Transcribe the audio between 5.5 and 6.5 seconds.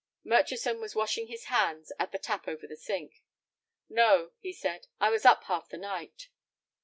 the night."